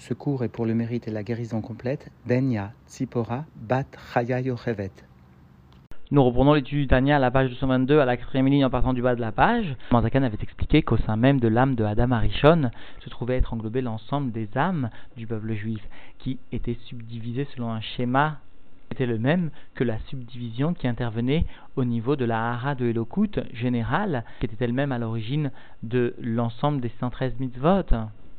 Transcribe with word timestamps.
Ce 0.00 0.14
cours 0.14 0.44
est 0.44 0.48
pour 0.48 0.64
le 0.64 0.74
mérite 0.74 1.08
et 1.08 1.10
la 1.10 1.22
guérison 1.22 1.60
complète 1.60 2.10
d'Enya 2.24 2.72
Tzipora 2.88 3.44
Bat 3.54 3.84
Chaya 4.14 4.40
Yochevet. 4.40 4.92
Nous 6.10 6.24
reprenons 6.24 6.54
l'étude 6.54 6.78
du 6.78 6.86
Tania 6.86 7.16
à 7.16 7.18
la 7.18 7.30
page 7.30 7.50
222, 7.50 8.00
à 8.00 8.06
la 8.06 8.16
quatrième 8.16 8.46
ligne 8.46 8.64
en 8.64 8.70
partant 8.70 8.94
du 8.94 9.02
bas 9.02 9.14
de 9.14 9.20
la 9.20 9.30
page. 9.30 9.76
Manzakan 9.92 10.22
avait 10.22 10.38
expliqué 10.40 10.80
qu'au 10.80 10.96
sein 10.96 11.16
même 11.16 11.38
de 11.38 11.48
l'âme 11.48 11.74
de 11.74 11.84
Adam 11.84 12.12
Arishon 12.12 12.70
se 13.00 13.10
trouvait 13.10 13.36
être 13.36 13.52
englobé 13.52 13.82
l'ensemble 13.82 14.32
des 14.32 14.48
âmes 14.56 14.88
du 15.18 15.26
peuple 15.26 15.52
juif, 15.52 15.86
qui 16.18 16.38
étaient 16.50 16.78
subdivisées 16.86 17.46
selon 17.54 17.70
un 17.70 17.82
schéma 17.82 18.38
était 18.90 19.04
le 19.04 19.18
même 19.18 19.50
que 19.74 19.84
la 19.84 19.98
subdivision 20.08 20.72
qui 20.72 20.88
intervenait 20.88 21.44
au 21.76 21.84
niveau 21.84 22.16
de 22.16 22.24
la 22.24 22.52
hara 22.52 22.74
de 22.74 22.86
Elokut 22.86 23.32
générale, 23.52 24.24
qui 24.40 24.46
était 24.46 24.64
elle-même 24.64 24.92
à 24.92 24.98
l'origine 24.98 25.52
de 25.82 26.14
l'ensemble 26.18 26.80
des 26.80 26.90
113 27.00 27.38
mitzvot, 27.38 27.84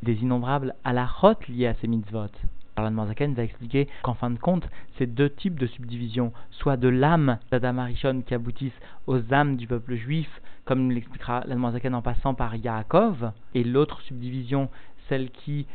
des 0.03 0.21
innombrables 0.21 0.75
halachot 0.83 1.35
liés 1.47 1.67
à 1.67 1.73
ces 1.75 1.87
mitzvot. 1.87 2.29
Alors 2.77 3.07
Zaken 3.07 3.33
va 3.33 3.43
expliquer 3.43 3.87
qu'en 4.01 4.13
fin 4.13 4.29
de 4.29 4.39
compte, 4.39 4.67
ces 4.97 5.05
deux 5.05 5.29
types 5.29 5.59
de 5.59 5.67
subdivisions, 5.67 6.31
soit 6.51 6.77
de 6.77 6.87
l'âme 6.87 7.37
d'Adam 7.51 7.77
Arishon 7.77 8.21
qui 8.25 8.33
aboutissent 8.33 8.79
aux 9.07 9.33
âmes 9.33 9.57
du 9.57 9.67
peuple 9.67 9.95
juif, 9.95 10.41
comme 10.65 10.89
l'expliquera 10.89 11.43
l'Almanzaken 11.45 11.93
en 11.93 12.01
passant 12.01 12.33
par 12.33 12.55
Yaakov, 12.55 13.31
et 13.53 13.63
l'autre 13.63 14.01
subdivision, 14.01 14.69
celle 15.09 15.29
qui 15.31 15.67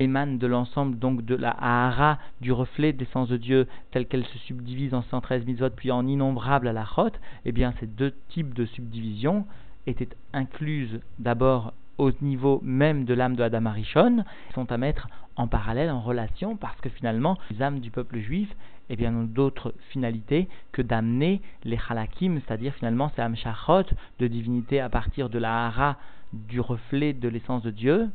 émane 0.00 0.38
de 0.38 0.46
l'ensemble 0.46 0.98
donc 0.98 1.24
de 1.24 1.34
la 1.34 1.50
Ahara, 1.50 2.18
du 2.40 2.52
reflet 2.52 2.92
des 2.92 3.06
sens 3.06 3.28
de 3.28 3.36
Dieu, 3.36 3.66
telle 3.90 4.06
qu'elle 4.06 4.26
se 4.26 4.38
subdivise 4.38 4.92
en 4.92 5.02
113 5.02 5.46
mitzvot 5.46 5.70
puis 5.70 5.90
en 5.90 6.06
innombrables 6.06 6.68
halachot, 6.68 7.12
eh 7.44 7.52
bien 7.52 7.72
ces 7.80 7.86
deux 7.86 8.12
types 8.28 8.54
de 8.54 8.66
subdivisions 8.66 9.46
étaient 9.86 10.08
incluses 10.32 11.00
d'abord 11.18 11.72
au 11.98 12.10
niveau 12.22 12.60
même 12.62 13.04
de 13.04 13.14
l'âme 13.14 13.36
de 13.36 13.42
Adam 13.42 13.66
Arishon, 13.66 14.24
sont 14.54 14.70
à 14.70 14.78
mettre 14.78 15.08
en 15.36 15.48
parallèle, 15.48 15.90
en 15.90 16.00
relation, 16.00 16.56
parce 16.56 16.80
que 16.80 16.88
finalement, 16.88 17.38
les 17.50 17.62
âmes 17.62 17.80
du 17.80 17.90
peuple 17.90 18.18
juif 18.18 18.48
eh 18.90 18.96
bien, 18.96 19.10
n'ont 19.10 19.24
d'autres 19.24 19.74
finalités 19.90 20.48
que 20.72 20.82
d'amener 20.82 21.40
les 21.64 21.78
halakim, 21.88 22.40
c'est-à-dire 22.40 22.74
finalement 22.74 23.10
ces 23.16 23.22
amshachot 23.22 23.84
de 24.18 24.26
divinité 24.26 24.80
à 24.80 24.88
partir 24.88 25.30
de 25.30 25.38
la 25.38 25.66
hara, 25.66 25.96
du 26.32 26.60
reflet 26.60 27.12
de 27.12 27.28
l'essence 27.28 27.62
de 27.62 27.70
Dieu, 27.70 28.10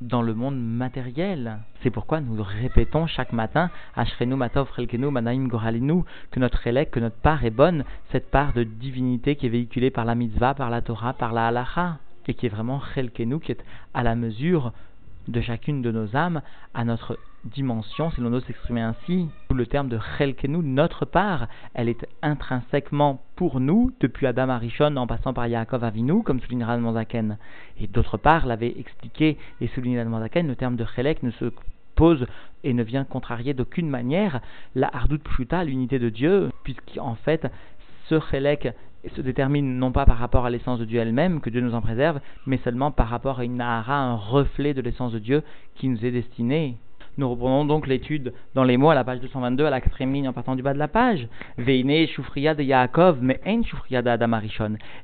dans 0.00 0.22
le 0.22 0.34
monde 0.34 0.58
matériel. 0.58 1.58
C'est 1.82 1.90
pourquoi 1.90 2.20
nous 2.20 2.42
répétons 2.42 3.06
chaque 3.06 3.32
matin, 3.32 3.70
Ashrenu 3.94 4.34
Matov 4.34 4.70
Chelkenu 4.74 5.10
Manaim 5.10 5.46
Goralinu, 5.48 6.02
que 6.30 6.40
notre 6.40 6.66
élect, 6.66 6.92
que 6.92 7.00
notre 7.00 7.16
part 7.16 7.44
est 7.44 7.50
bonne, 7.50 7.84
cette 8.10 8.30
part 8.30 8.52
de 8.52 8.64
divinité 8.64 9.36
qui 9.36 9.46
est 9.46 9.50
véhiculée 9.50 9.90
par 9.90 10.04
la 10.04 10.14
mitzvah, 10.14 10.54
par 10.54 10.70
la 10.70 10.82
Torah, 10.82 11.12
par 11.12 11.32
la 11.32 11.48
halacha 11.48 11.98
et 12.28 12.34
qui 12.34 12.46
est 12.46 12.50
vraiment 12.50 12.80
Chelkenu, 12.94 13.40
qui 13.40 13.52
est 13.52 13.64
à 13.92 14.02
la 14.02 14.14
mesure 14.14 14.72
de 15.28 15.40
chacune 15.40 15.82
de 15.82 15.90
nos 15.90 16.16
âmes, 16.16 16.42
à 16.74 16.84
notre 16.84 17.18
dimension, 17.44 18.10
si 18.10 18.20
l'on 18.20 18.32
ose 18.32 18.44
s'exprimer 18.44 18.80
ainsi, 18.80 19.28
sous 19.48 19.54
le 19.54 19.66
terme 19.66 19.88
de 19.88 19.98
Chelkenu, 20.18 20.58
notre 20.58 21.04
part, 21.04 21.48
elle 21.74 21.88
est 21.88 22.06
intrinsèquement 22.22 23.22
pour 23.36 23.60
nous, 23.60 23.92
depuis 24.00 24.26
Adam 24.26 24.48
Arishon 24.48 24.96
en 24.96 25.06
passant 25.06 25.34
par 25.34 25.46
Yaakov 25.46 25.84
Avinu, 25.84 26.22
comme 26.22 26.40
soulignera 26.40 26.78
Zaken. 26.92 27.38
Et 27.78 27.86
d'autre 27.86 28.16
part, 28.16 28.46
l'avait 28.46 28.74
expliqué 28.78 29.38
et 29.60 29.68
souligné 29.68 30.04
Zaken, 30.04 30.46
le 30.46 30.56
terme 30.56 30.76
de 30.76 30.84
Chelek 30.84 31.22
ne 31.22 31.30
se 31.32 31.52
pose 31.94 32.26
et 32.64 32.72
ne 32.72 32.82
vient 32.82 33.04
contrarier 33.04 33.54
d'aucune 33.54 33.88
manière 33.88 34.40
la 34.74 34.88
Hardout 34.94 35.22
Pshuta, 35.22 35.64
l'unité 35.64 35.98
de 35.98 36.08
Dieu, 36.08 36.50
puisqu'en 36.64 37.14
fait, 37.14 37.46
ce 38.08 38.20
Chelek 38.20 38.74
se 39.10 39.20
détermine 39.20 39.78
non 39.78 39.92
pas 39.92 40.06
par 40.06 40.18
rapport 40.18 40.46
à 40.46 40.50
l'essence 40.50 40.78
de 40.78 40.84
Dieu 40.84 41.00
elle-même, 41.00 41.40
que 41.40 41.50
Dieu 41.50 41.60
nous 41.60 41.74
en 41.74 41.80
préserve, 41.80 42.20
mais 42.46 42.58
seulement 42.58 42.90
par 42.90 43.08
rapport 43.08 43.40
à 43.40 43.44
une 43.44 43.56
Nahara, 43.56 43.96
un 43.96 44.16
reflet 44.16 44.74
de 44.74 44.80
l'essence 44.80 45.12
de 45.12 45.18
Dieu 45.18 45.42
qui 45.74 45.88
nous 45.88 46.04
est 46.04 46.10
destiné. 46.10 46.76
Nous 47.16 47.30
reprenons 47.30 47.64
donc 47.64 47.86
l'étude 47.86 48.32
dans 48.54 48.64
les 48.64 48.76
mots 48.76 48.90
à 48.90 48.94
la 48.96 49.04
page 49.04 49.20
222, 49.20 49.64
à 49.66 49.70
la 49.70 49.80
quatrième 49.80 50.12
ligne 50.12 50.28
en 50.28 50.32
partant 50.32 50.56
du 50.56 50.62
bas 50.62 50.74
de 50.74 50.78
la 50.78 50.88
page. 50.88 51.28
Veine 51.58 52.08
Shufriya 52.08 52.54
de 52.54 52.64
Yaakov, 52.64 53.18
mais 53.20 53.40
en 53.46 53.62
Shufriya 53.62 54.02
de 54.02 54.08
Adam 54.08 54.32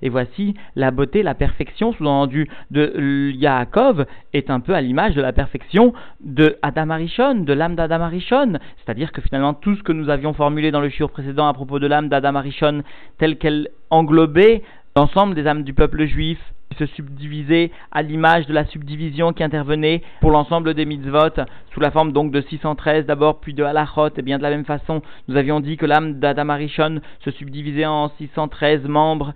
Et 0.03 0.09
voici 0.09 0.54
la 0.75 0.91
beauté, 0.91 1.22
la 1.22 1.34
perfection, 1.34 1.93
sous-entendu, 1.93 2.49
de 2.72 3.31
Yaakov 3.37 4.06
est 4.32 4.50
un 4.50 4.59
peu 4.59 4.75
à 4.75 4.81
l'image 4.81 5.15
de 5.15 5.22
la 5.22 5.32
perfection 5.32 5.93
de 6.20 6.56
Adam 6.62 6.91
Arishon, 6.91 7.37
de 7.44 7.53
l'âme 7.53 7.76
d'Adam 7.76 8.00
Arishon. 8.00 8.59
C'est-à-dire 8.84 9.12
que 9.12 9.20
finalement 9.20 9.54
tout 9.54 9.76
ce 9.76 9.82
que 9.84 9.93
nous 9.93 10.10
avions 10.10 10.32
formulé 10.32 10.72
dans 10.72 10.81
le 10.81 10.88
shiur 10.88 11.10
précédent 11.10 11.47
à 11.47 11.54
propos 11.54 11.78
de 11.78 11.87
l'âme 11.87 12.09
d'Adam 12.09 12.34
Arishon, 12.34 12.82
telle 13.19 13.38
qu'elle 13.38 13.69
englobait 13.91 14.62
l'ensemble 14.97 15.34
des 15.34 15.47
âmes 15.47 15.62
du 15.62 15.75
peuple 15.75 16.06
juif, 16.06 16.41
se 16.78 16.86
subdivisait 16.86 17.70
à 17.91 18.03
l'image 18.03 18.47
de 18.47 18.53
la 18.53 18.64
subdivision 18.64 19.32
qui 19.32 19.42
intervenait 19.42 20.03
pour 20.20 20.31
l'ensemble 20.31 20.75
des 20.75 20.84
mitzvot, 20.84 21.44
sous 21.72 21.81
la 21.81 21.91
forme 21.91 22.12
donc 22.12 22.31
de 22.31 22.41
613 22.41 23.06
d'abord, 23.06 23.41
puis 23.41 23.54
de 23.54 23.64
halachot, 23.64 24.10
et 24.16 24.22
bien 24.22 24.38
de 24.38 24.42
la 24.42 24.50
même 24.50 24.64
façon, 24.64 25.03
nous 25.28 25.36
avions 25.36 25.60
dit 25.60 25.76
que 25.76 25.86
l'âme 25.86 26.20
d'Adam 26.20 26.48
Arishon 26.48 27.00
se 27.25 27.31
subdivisait 27.32 27.86
en 27.86 28.08
613 28.19 28.84
membres 28.86 29.34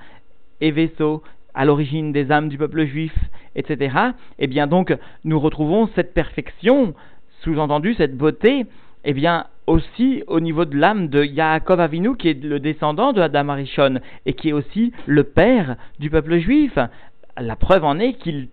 et 0.60 0.70
vaisseaux, 0.70 1.22
à 1.54 1.64
l'origine 1.64 2.12
des 2.12 2.32
âmes 2.32 2.48
du 2.48 2.58
peuple 2.58 2.84
juif, 2.84 3.14
etc. 3.54 3.96
Et 4.38 4.46
bien 4.46 4.66
donc, 4.66 4.96
nous 5.24 5.38
retrouvons 5.38 5.88
cette 5.94 6.14
perfection, 6.14 6.94
sous-entendu 7.42 7.94
cette 7.94 8.16
beauté, 8.16 8.66
et 9.04 9.12
bien 9.12 9.46
aussi 9.66 10.22
au 10.26 10.40
niveau 10.40 10.64
de 10.64 10.76
l'âme 10.76 11.08
de 11.08 11.24
Yaakov 11.24 11.80
Avinu, 11.80 12.16
qui 12.16 12.28
est 12.28 12.42
le 12.42 12.60
descendant 12.60 13.12
de 13.12 13.20
Arishon, 13.20 14.00
et 14.26 14.34
qui 14.34 14.50
est 14.50 14.52
aussi 14.52 14.92
le 15.06 15.24
père 15.24 15.76
du 15.98 16.10
peuple 16.10 16.38
juif 16.38 16.78
la 17.38 17.56
preuve 17.56 17.84
en 17.84 17.98
est 17.98 18.14
qu'il 18.14 18.48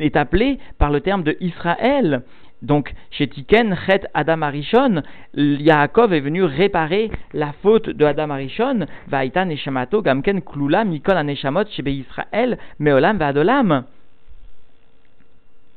est 0.00 0.16
appelé 0.16 0.58
par 0.78 0.90
le 0.90 1.00
terme 1.00 1.22
de 1.22 1.36
Israël. 1.40 2.22
Donc, 2.62 2.94
chez 3.10 3.28
Tiken, 3.28 3.76
Chet 3.86 4.06
Adam 4.14 4.42
Arishon, 4.42 5.02
Yaakov 5.34 6.14
est 6.14 6.20
venu 6.20 6.42
réparer 6.42 7.10
la 7.34 7.52
faute 7.62 7.90
de 7.90 8.04
Adam 8.04 8.30
Arishon, 8.30 8.86
Vaïta 9.08 9.44
Neshamato, 9.44 10.02
Gamken 10.02 10.40
Klula, 10.40 10.84
Mikol 10.84 11.16
Aneshamot, 11.16 11.66
Shebe 11.70 11.88
Israël, 11.88 12.58
Meolam 12.78 13.18
Vadolam. 13.18 13.84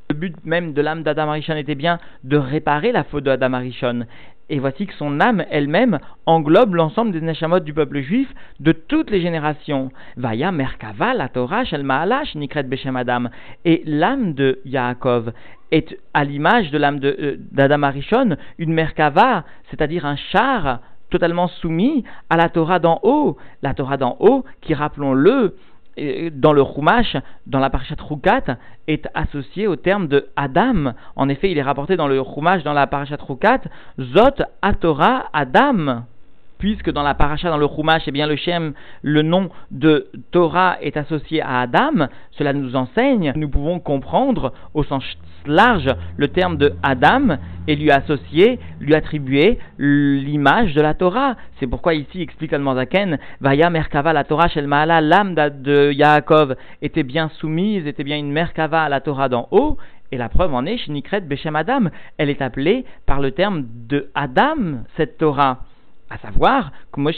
Le 0.10 0.16
but 0.16 0.46
même 0.46 0.74
de 0.74 0.82
l'âme 0.82 1.04
d'Adam 1.04 1.30
Arishon 1.30 1.58
était 1.58 1.76
bien 1.76 2.00
de 2.24 2.38
réparer 2.38 2.92
la 2.92 3.04
faute 3.04 3.26
de 3.26 3.30
Adam 3.30 3.54
Arishon. 3.54 4.06
Et 4.50 4.60
voici 4.60 4.88
que 4.88 4.94
son 4.96 5.20
âme 5.20 5.44
elle-même 5.52 6.00
englobe 6.26 6.74
l'ensemble 6.74 7.12
des 7.12 7.22
neshamot 7.22 7.60
du 7.60 7.74
peuple 7.74 8.02
juif 8.02 8.28
de 8.60 8.72
toutes 8.72 9.12
les 9.12 9.22
générations. 9.22 9.92
Vaya 10.18 10.52
Merkava, 10.52 11.14
la 11.14 11.30
Torah, 11.30 11.66
Shel 11.66 11.84
Maalash, 11.84 12.34
Nikret 12.36 12.64
Beshem 12.64 12.96
Adam. 12.96 13.26
Et 13.66 13.84
l'âme 13.86 14.34
de 14.34 14.60
Yaakov 14.66 15.32
est 15.72 15.98
à 16.16 16.24
l'image 16.24 16.72
de 16.72 16.80
l'âme 16.80 17.00
euh, 17.04 17.38
d'Adam 17.52 17.84
Arishon, 17.84 18.38
une 18.58 18.74
Merkava, 18.74 19.44
c'est-à-dire 19.70 20.06
un 20.06 20.16
char 20.16 20.80
totalement 21.12 21.48
soumis 21.48 22.04
à 22.30 22.38
la 22.38 22.50
Torah 22.50 22.80
d'en 22.80 23.00
haut. 23.04 23.38
La 23.62 23.74
Torah 23.74 23.98
d'en 23.98 24.18
haut 24.20 24.46
qui, 24.62 24.74
rappelons-le, 24.74 25.56
dans 26.32 26.54
le 26.54 26.64
Chumash, 26.64 27.18
dans 27.48 27.60
la 27.60 27.70
parashat 27.70 27.96
Rukat, 28.00 28.58
est 28.88 29.08
associé 29.14 29.68
au 29.68 29.76
terme 29.76 30.08
de 30.08 30.28
Adam. 30.36 30.94
En 31.16 31.30
effet, 31.30 31.52
il 31.52 31.58
est 31.58 31.64
rapporté 31.64 31.96
dans 31.98 32.08
le 32.08 32.22
Chumash, 32.24 32.64
dans 32.64 32.74
la 32.74 32.88
parashat 32.88 33.18
Rukat, 33.20 33.62
Zot 34.00 34.44
Atora 34.62 35.26
Adam 35.34 36.04
puisque 36.60 36.92
dans 36.92 37.02
la 37.02 37.16
paracha, 37.16 37.50
dans 37.50 37.58
le 37.58 37.68
Chumash, 37.68 38.04
eh 38.06 38.12
bien 38.12 38.28
le 38.28 38.36
Shem, 38.36 38.74
le 39.02 39.24
nom 39.24 39.50
de 39.72 40.08
Torah 40.32 40.78
est 40.82 40.98
associé 40.98 41.42
à 41.42 41.62
Adam, 41.62 42.08
cela 42.32 42.54
nous 42.54 42.76
enseigne, 42.76 43.34
nous 43.36 43.50
pouvons 43.50 43.80
comprendre 43.80 44.54
au 44.74 44.84
sens 44.84 45.04
large 45.46 45.90
le 46.18 46.28
terme 46.28 46.58
de 46.58 46.74
Adam 46.84 47.38
et 47.68 47.76
lui 47.76 47.90
associer, 47.92 48.60
lui 48.80 48.94
attribuer 48.94 49.58
l'image 49.78 50.74
de 50.74 50.82
la 50.82 50.94
Torah. 50.94 51.36
C'est 51.60 51.68
pourquoi 51.68 51.94
ici 51.94 52.22
explique 52.22 52.52
Zaken, 52.52 53.18
Vaya 53.40 53.70
Merkava 53.70 54.12
la 54.12 54.26
Torah 54.26 54.50
Shel 54.50 54.68
Maala, 54.68 55.02
l'âme 55.02 55.36
de 55.36 55.92
Yaakov 55.94 56.56
était 56.82 57.04
bien 57.04 57.30
soumise, 57.40 57.88
était 57.88 58.04
bien 58.04 58.18
une 58.18 58.32
Merkava 58.32 58.84
à 58.84 58.90
la 58.90 59.00
Torah 59.00 59.30
d'en 59.30 59.48
haut, 59.52 59.78
et 60.12 60.18
la 60.18 60.28
preuve 60.28 60.54
en 60.54 60.66
est, 60.66 60.78
Shnikret 60.78 61.22
Beshem 61.22 61.56
Adam, 61.56 61.90
elle 62.18 62.30
est 62.30 62.42
appelée 62.42 62.84
par 63.06 63.22
le 63.22 63.32
terme 63.32 63.66
de 63.88 64.10
Adam, 64.16 64.84
cette 64.98 65.18
Torah 65.18 65.60
à 66.10 66.18
savoir, 66.18 66.72
comme 66.92 67.10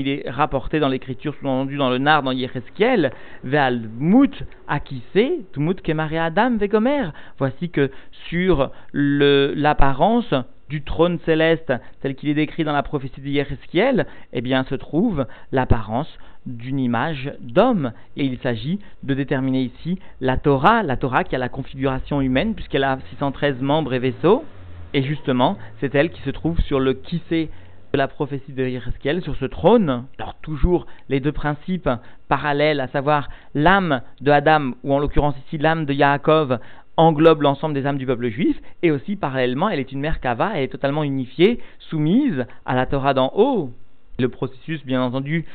il 0.00 0.08
est 0.08 0.28
rapporté 0.28 0.80
dans 0.80 0.88
l'écriture, 0.88 1.34
sous-entendu 1.34 1.76
dans 1.76 1.90
le 1.90 1.98
Nar, 1.98 2.22
dans 2.22 2.32
Yereskiel, 2.32 3.12
Ve'al 3.44 3.88
Mut 3.98 4.44
Akise, 4.66 5.44
Tumut 5.52 5.80
Kemare 5.80 6.14
Adam 6.14 6.56
Vegomer. 6.56 7.10
Voici 7.38 7.70
que 7.70 7.90
sur 8.28 8.70
l'apparence 8.92 10.34
du 10.68 10.82
trône 10.82 11.18
céleste, 11.24 11.72
tel 12.02 12.14
qu'il 12.14 12.28
est 12.28 12.34
décrit 12.34 12.64
dans 12.64 12.72
la 12.72 12.82
prophétie 12.82 13.20
de 13.20 13.28
Yereskiel, 13.28 14.06
eh 14.32 14.40
bien, 14.40 14.64
se 14.64 14.74
trouve 14.74 15.26
l'apparence 15.52 16.12
d'une 16.44 16.78
image 16.80 17.32
d'homme. 17.40 17.92
Et 18.16 18.24
il 18.24 18.38
s'agit 18.38 18.80
de 19.02 19.14
déterminer 19.14 19.62
ici 19.62 19.98
la 20.20 20.36
Torah, 20.36 20.82
la 20.82 20.96
Torah 20.96 21.24
qui 21.24 21.36
a 21.36 21.38
la 21.38 21.48
configuration 21.48 22.20
humaine, 22.20 22.54
puisqu'elle 22.54 22.84
a 22.84 22.98
613 23.10 23.60
membres 23.60 23.94
et 23.94 23.98
vaisseaux. 23.98 24.44
Et 24.92 25.02
justement, 25.02 25.56
c'est 25.80 25.94
elle 25.94 26.10
qui 26.10 26.22
se 26.22 26.30
trouve 26.30 26.58
sur 26.60 26.80
le 26.80 26.94
Kissé 26.94 27.50
de 27.92 27.98
la 27.98 28.08
prophétie 28.08 28.52
de 28.52 28.66
Yereskel 28.66 29.22
sur 29.22 29.36
ce 29.36 29.44
trône. 29.44 30.04
Alors 30.18 30.34
toujours 30.42 30.86
les 31.08 31.20
deux 31.20 31.32
principes 31.32 31.88
parallèles, 32.28 32.80
à 32.80 32.88
savoir 32.88 33.28
l'âme 33.54 34.02
de 34.20 34.30
Adam, 34.30 34.72
ou 34.84 34.94
en 34.94 34.98
l'occurrence 34.98 35.36
ici 35.46 35.58
l'âme 35.58 35.86
de 35.86 35.94
Yaakov, 35.94 36.58
englobe 36.96 37.42
l'ensemble 37.42 37.74
des 37.74 37.86
âmes 37.86 37.98
du 37.98 38.06
peuple 38.06 38.28
juif, 38.28 38.60
et 38.82 38.90
aussi 38.90 39.16
parallèlement, 39.16 39.68
elle 39.68 39.78
est 39.78 39.92
une 39.92 40.00
Merkava, 40.00 40.52
elle 40.54 40.64
est 40.64 40.68
totalement 40.72 41.04
unifiée, 41.04 41.60
soumise 41.78 42.44
à 42.66 42.74
la 42.74 42.86
Torah 42.86 43.14
d'en 43.14 43.32
haut. 43.34 43.70
Le 44.18 44.28
processus, 44.28 44.84
bien 44.84 45.00
entendu, 45.00 45.46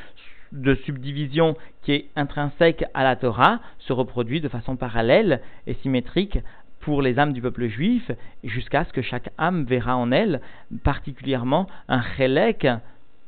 de 0.54 0.76
subdivision 0.86 1.56
qui 1.82 1.92
est 1.92 2.06
intrinsèque 2.16 2.86
à 2.94 3.04
la 3.04 3.16
Torah 3.16 3.60
se 3.80 3.92
reproduit 3.92 4.40
de 4.40 4.48
façon 4.48 4.76
parallèle 4.76 5.42
et 5.68 5.74
symétrique 5.76 6.40
pour 6.84 7.02
les 7.02 7.18
âmes 7.18 7.34
du 7.34 7.42
peuple 7.42 7.68
juif, 7.68 8.12
jusqu'à 8.44 8.84
ce 8.84 8.92
que 8.94 9.02
chaque 9.02 9.30
âme 9.38 9.64
verra 9.64 9.96
en 9.96 10.12
elle 10.12 10.42
particulièrement 10.84 11.68
un 11.88 12.02
chélek 12.16 12.68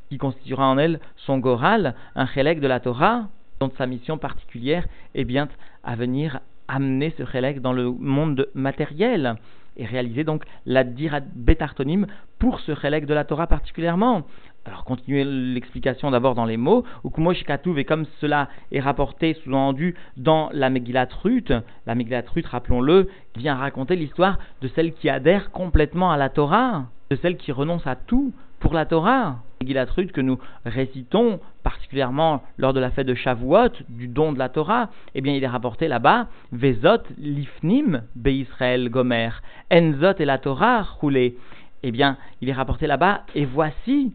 qui 0.10 0.18
constituera 0.18 0.68
en 0.68 0.78
elle 0.78 1.00
son 1.16 1.38
goral, 1.38 1.96
un 2.16 2.28
chélek 2.28 2.60
de 2.60 2.68
la 2.68 2.80
Torah, 2.80 3.30
dont 3.60 3.72
sa 3.78 3.88
mission 3.88 4.18
particulière 4.18 4.86
est 5.14 5.24
bien 5.24 5.48
à 5.84 5.96
venir 5.96 6.40
amener 6.68 7.14
ce 7.18 7.26
chélek 7.26 7.62
dans 7.62 7.74
le 7.74 7.90
monde 7.90 8.48
matériel 8.54 9.36
et 9.78 9.86
réaliser 9.86 10.24
donc 10.24 10.44
la 10.66 10.84
dirat 10.84 11.22
bétartonim 11.22 12.08
pour 12.40 12.60
ce 12.60 12.76
chélek 12.76 13.06
de 13.06 13.14
la 13.14 13.24
Torah 13.24 13.48
particulièrement. 13.48 14.24
Alors, 14.68 14.84
continuez 14.84 15.24
l'explication 15.24 16.10
d'abord 16.10 16.34
dans 16.34 16.46
les 16.46 16.58
mots. 16.58 16.84
Ukumosh 17.04 17.44
Katouv, 17.44 17.78
et 17.78 17.86
comme 17.86 18.06
cela 18.20 18.50
est 18.72 18.80
rapporté, 18.80 19.36
sous-entendu, 19.44 19.94
dans 20.18 20.50
la 20.54 20.72
Megillat 20.72 21.08
Ruth, 21.24 21.54
la 21.86 21.94
Megillat 21.94 22.24
Ruth, 22.34 22.48
rappelons-le, 22.48 23.08
vient 23.36 23.56
raconter 23.56 23.96
l'histoire 23.96 24.40
de 24.64 24.68
celle 24.70 24.94
qui 24.94 25.08
adhère 25.08 25.52
complètement 25.52 26.12
à 26.12 26.18
la 26.18 26.30
Torah, 26.30 26.86
de 27.12 27.16
celle 27.18 27.38
qui 27.38 27.52
renonce 27.52 27.86
à 27.86 27.96
tout 27.96 28.34
pour 28.60 28.74
la 28.74 28.88
Torah. 28.88 29.38
Megillat 29.62 29.86
Ruth 29.86 30.12
que 30.12 30.22
nous 30.22 30.40
récitons 30.66 31.40
particulièrement 31.62 32.42
lors 32.58 32.74
de 32.74 32.80
la 32.80 32.90
fête 32.90 33.06
de 33.06 33.14
Shavuot, 33.14 33.70
du 33.90 34.08
don 34.08 34.34
de 34.34 34.40
la 34.40 34.50
Torah, 34.50 34.90
eh 35.14 35.22
bien, 35.22 35.34
il 35.34 35.44
est 35.44 35.48
rapporté 35.48 35.88
là-bas, 35.88 36.28
Vezot 36.52 37.04
lifnim 37.20 38.02
Israël 38.26 38.90
gomer, 38.90 39.30
enzot 39.72 40.18
et 40.18 40.26
la 40.26 40.40
Torah 40.40 40.82
roulé. 40.82 41.38
Eh 41.84 41.92
bien, 41.92 42.18
il 42.42 42.50
est 42.50 42.54
rapporté 42.54 42.88
là-bas, 42.88 43.22
et 43.36 43.46
voici 43.46 44.12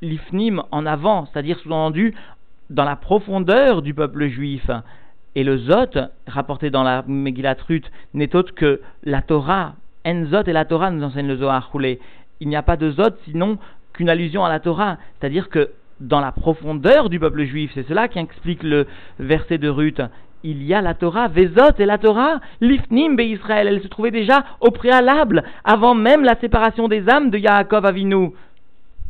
l'ifnim 0.00 0.62
en 0.70 0.86
avant, 0.86 1.26
c'est-à-dire 1.26 1.58
sous-entendu 1.60 2.14
dans 2.70 2.84
la 2.84 2.96
profondeur 2.96 3.82
du 3.82 3.94
peuple 3.94 4.28
juif. 4.28 4.70
Et 5.34 5.44
le 5.44 5.58
Zot, 5.58 5.98
rapporté 6.26 6.70
dans 6.70 6.82
la 6.82 7.04
Megillat 7.06 7.56
Ruth, 7.68 7.90
n'est 8.14 8.34
autre 8.34 8.54
que 8.54 8.80
la 9.04 9.22
Torah. 9.22 9.74
Enzot 10.06 10.44
et 10.46 10.52
la 10.52 10.64
Torah 10.64 10.90
nous 10.90 11.04
enseigne 11.04 11.28
le 11.28 11.36
Zohar 11.36 11.70
roulé. 11.70 12.00
Il 12.40 12.48
n'y 12.48 12.56
a 12.56 12.62
pas 12.62 12.76
de 12.76 12.90
Zot 12.90 13.16
sinon 13.24 13.58
qu'une 13.92 14.08
allusion 14.08 14.44
à 14.44 14.48
la 14.48 14.60
Torah. 14.60 14.96
C'est-à-dire 15.18 15.48
que 15.50 15.70
dans 16.00 16.20
la 16.20 16.32
profondeur 16.32 17.10
du 17.10 17.20
peuple 17.20 17.44
juif, 17.44 17.70
c'est 17.74 17.86
cela 17.86 18.08
qui 18.08 18.18
explique 18.18 18.62
le 18.62 18.86
verset 19.18 19.58
de 19.58 19.68
Ruth, 19.68 20.00
il 20.42 20.62
y 20.62 20.72
a 20.72 20.80
la 20.80 20.94
Torah, 20.94 21.28
Vezot 21.28 21.76
et 21.78 21.84
la 21.84 21.98
Torah, 21.98 22.40
l'Ifnim 22.62 23.14
be 23.14 23.20
Israël, 23.20 23.68
elle 23.68 23.82
se 23.82 23.88
trouvait 23.88 24.10
déjà 24.10 24.44
au 24.60 24.70
préalable, 24.70 25.44
avant 25.64 25.94
même 25.94 26.24
la 26.24 26.38
séparation 26.40 26.88
des 26.88 27.08
âmes 27.10 27.30
de 27.30 27.36
Yaakov 27.36 27.84
Avinu 27.84 28.30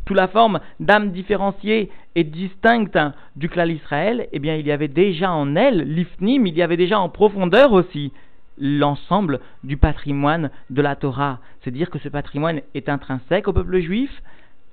sous 0.07 0.13
la 0.13 0.27
forme 0.27 0.59
d'âmes 0.79 1.11
différenciées 1.11 1.89
et 2.15 2.23
distinctes 2.23 2.99
du 3.35 3.49
clan 3.49 3.67
Israël, 3.67 4.27
eh 4.31 4.39
bien, 4.39 4.55
il 4.55 4.67
y 4.67 4.71
avait 4.71 4.87
déjà 4.87 5.31
en 5.31 5.55
elle, 5.55 5.83
l'ifnim, 5.83 6.45
il 6.45 6.55
y 6.55 6.61
avait 6.61 6.77
déjà 6.77 6.99
en 6.99 7.09
profondeur 7.09 7.71
aussi 7.71 8.11
l'ensemble 8.57 9.39
du 9.63 9.77
patrimoine 9.77 10.51
de 10.69 10.81
la 10.81 10.95
Torah. 10.95 11.39
C'est 11.63 11.71
dire 11.71 11.89
que 11.89 11.99
ce 11.99 12.09
patrimoine 12.09 12.61
est 12.75 12.89
intrinsèque 12.89 13.47
au 13.47 13.53
peuple 13.53 13.79
juif, 13.79 14.11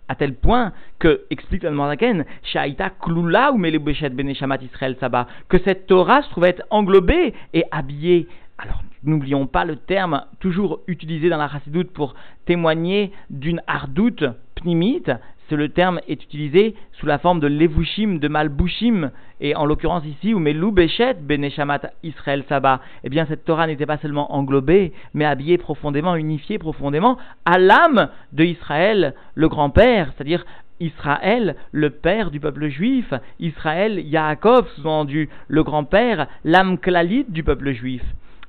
à 0.08 0.14
tel 0.14 0.34
point 0.34 0.72
que, 0.98 1.22
explique 1.31 1.62
le 1.62 1.70
Mordaken, 1.70 2.24
Shaita 2.42 2.90
Klula 2.90 3.52
ou 3.52 3.58
Beneshamat 3.58 4.62
Israël 4.62 4.96
Saba, 4.98 5.28
que 5.48 5.58
cette 5.58 5.86
Torah 5.86 6.22
se 6.22 6.31
trouvait 6.31 6.56
englobée 6.70 7.34
et 7.52 7.64
habillée. 7.70 8.26
Alors, 8.56 8.82
n'oublions 9.04 9.46
pas 9.46 9.64
le 9.64 9.76
terme 9.76 10.24
toujours 10.40 10.81
utilisé 10.88 11.28
dans 11.28 11.36
la 11.36 11.48
Chassidoute 11.48 11.92
pour 11.92 12.14
témoigner 12.46 13.12
d'une 13.31 13.62
hardoute 13.66 14.24
pnimite, 14.60 15.10
le 15.56 15.69
terme 15.69 16.00
est 16.08 16.22
utilisé 16.22 16.75
sous 16.93 17.06
la 17.06 17.19
forme 17.19 17.40
de 17.40 17.46
levushim, 17.46 18.19
de 18.19 18.28
malbushim, 18.28 19.10
et 19.40 19.55
en 19.55 19.64
l'occurrence 19.64 20.05
ici, 20.05 20.34
où 20.34 20.38
melou 20.38 20.72
bechet 20.72 21.14
beneshamat 21.14 21.93
Israël 22.02 22.44
Saba, 22.49 22.81
eh 23.05 23.08
bien 23.08 23.26
cette 23.26 23.44
Torah 23.44 23.66
n'était 23.66 23.87
pas 23.87 23.99
seulement 23.99 24.34
englobée, 24.34 24.93
mais 25.14 25.25
habillée 25.25 25.58
profondément, 25.58 26.16
unifiée 26.16 26.58
profondément 26.58 27.19
à 27.44 27.58
l'âme 27.58 28.08
de 28.32 28.44
Israël, 28.44 29.14
le 29.34 29.49
grand-père, 29.49 30.12
c'est-à-dire 30.16 30.44
Israël, 30.81 31.56
le 31.72 31.90
père 31.90 32.31
du 32.31 32.40
peuple 32.40 32.69
juif, 32.69 33.12
Israël, 33.40 33.99
Yaakov, 33.99 34.69
sous-entendu, 34.76 35.28
le 35.49 35.62
grand-père, 35.62 36.28
l'âme 36.44 36.78
clalite 36.78 37.32
du 37.32 37.43
peuple 37.43 37.72
juif. 37.72 38.02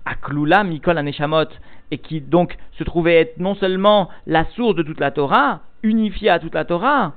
Aklula 0.06 0.64
Mikol 0.64 0.98
Aneshamot, 0.98 1.50
et 1.92 1.98
qui 1.98 2.22
donc 2.22 2.58
se 2.78 2.84
trouvait 2.84 3.16
être 3.16 3.40
non 3.40 3.56
seulement 3.56 4.10
la 4.28 4.46
source 4.56 4.76
de 4.76 4.84
toute 4.84 5.00
la 5.00 5.12
Torah, 5.12 5.62
unifiée 5.84 6.30
à 6.30 6.40
toute 6.40 6.54
la 6.54 6.66
Torah, 6.66 7.14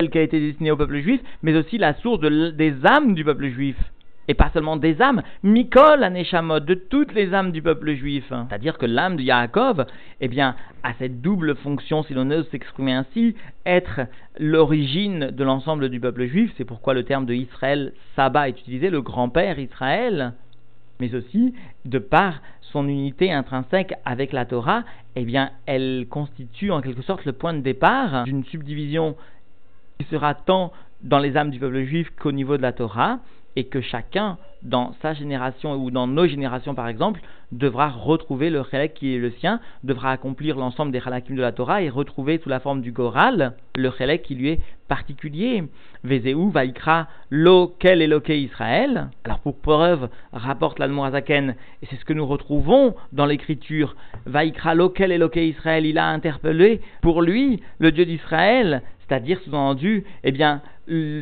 celle 0.00 0.10
qui 0.10 0.18
a 0.18 0.22
été 0.22 0.40
destinée 0.40 0.70
au 0.70 0.76
peuple 0.76 0.98
juif, 1.00 1.20
mais 1.42 1.56
aussi 1.56 1.78
la 1.78 1.94
source 1.94 2.20
des 2.20 2.74
âmes 2.84 3.14
du 3.14 3.24
peuple 3.24 3.48
juif. 3.48 3.76
Et 4.26 4.32
pas 4.34 4.50
seulement 4.54 4.78
des 4.78 5.02
âmes, 5.02 5.22
Mikol 5.42 6.02
Aneshamot, 6.02 6.60
de 6.60 6.72
toutes 6.74 7.12
les 7.12 7.34
âmes 7.34 7.52
du 7.52 7.60
peuple 7.60 7.92
juif. 7.92 8.24
C'est-à-dire 8.28 8.78
que 8.78 8.86
l'âme 8.86 9.16
de 9.16 9.22
Yaakov, 9.22 9.84
eh 10.22 10.28
bien, 10.28 10.56
a 10.82 10.94
cette 10.94 11.20
double 11.20 11.54
fonction, 11.56 12.02
si 12.02 12.14
l'on 12.14 12.30
ose 12.30 12.48
s'exprimer 12.48 12.94
ainsi, 12.94 13.36
être 13.66 14.00
l'origine 14.38 15.30
de 15.30 15.44
l'ensemble 15.44 15.90
du 15.90 16.00
peuple 16.00 16.24
juif. 16.24 16.50
C'est 16.56 16.64
pourquoi 16.64 16.94
le 16.94 17.04
terme 17.04 17.26
de 17.26 17.34
Israël, 17.34 17.92
Saba, 18.16 18.48
est 18.48 18.58
utilisé, 18.58 18.88
le 18.88 19.02
grand-père 19.02 19.58
Israël 19.58 20.32
mais 21.00 21.14
aussi 21.14 21.54
de 21.84 21.98
par 21.98 22.40
son 22.60 22.88
unité 22.88 23.32
intrinsèque 23.32 23.94
avec 24.04 24.32
la 24.32 24.44
Torah, 24.46 24.84
eh 25.16 25.24
bien, 25.24 25.50
elle 25.66 26.06
constitue 26.08 26.70
en 26.70 26.80
quelque 26.80 27.02
sorte 27.02 27.24
le 27.24 27.32
point 27.32 27.54
de 27.54 27.60
départ 27.60 28.24
d'une 28.24 28.44
subdivision 28.44 29.16
qui 29.98 30.06
sera 30.06 30.34
tant 30.34 30.72
dans 31.02 31.18
les 31.18 31.36
âmes 31.36 31.50
du 31.50 31.58
peuple 31.60 31.84
juif 31.84 32.10
qu'au 32.18 32.32
niveau 32.32 32.56
de 32.56 32.62
la 32.62 32.72
Torah, 32.72 33.20
et 33.56 33.64
que 33.64 33.80
chacun, 33.80 34.38
dans 34.64 34.94
sa 35.02 35.14
génération 35.14 35.74
ou 35.76 35.90
dans 35.90 36.06
nos 36.06 36.26
générations 36.26 36.74
par 36.74 36.88
exemple, 36.88 37.20
devra 37.52 37.88
retrouver 37.88 38.50
le 38.50 38.62
chelek 38.64 38.94
qui 38.94 39.14
est 39.14 39.18
le 39.18 39.30
sien, 39.30 39.60
devra 39.84 40.10
accomplir 40.10 40.56
l'ensemble 40.56 40.92
des 40.92 41.00
halakim 41.04 41.36
de 41.36 41.42
la 41.42 41.52
Torah 41.52 41.82
et 41.82 41.90
retrouver 41.90 42.38
sous 42.38 42.48
la 42.48 42.60
forme 42.60 42.80
du 42.80 42.90
goral 42.90 43.54
le 43.76 43.90
chelek 43.90 44.22
qui 44.22 44.34
lui 44.34 44.48
est 44.50 44.60
particulier. 44.88 45.64
Vezeu 46.02 46.50
vaikra 46.50 47.08
lo 47.30 47.68
kel 47.78 48.02
Israël. 48.28 49.08
Alors 49.24 49.40
pour 49.40 49.58
preuve, 49.58 50.08
rapporte 50.32 50.78
l'Admorazaken, 50.78 51.54
et 51.82 51.86
c'est 51.86 51.96
ce 51.96 52.04
que 52.04 52.12
nous 52.12 52.26
retrouvons 52.26 52.94
dans 53.12 53.26
l'écriture, 53.26 53.96
vaikra 54.26 54.74
lo 54.74 54.88
kel 54.88 55.12
Israël, 55.36 55.86
il 55.86 55.98
a 55.98 56.06
interpellé 56.06 56.80
pour 57.02 57.22
lui 57.22 57.62
le 57.78 57.92
Dieu 57.92 58.04
d'Israël, 58.04 58.82
c'est-à-dire 59.06 59.40
sous-entendu, 59.40 60.04
eh 60.22 60.32
bien, 60.32 60.62